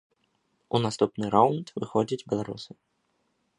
У 0.77 0.81
наступны 0.85 1.25
раўнд 1.35 1.67
выходзяць 1.79 2.21
беларусы. 2.35 2.71